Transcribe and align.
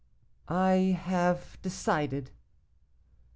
'I 0.47 0.99
have 1.03 1.61
decided. 1.61 2.31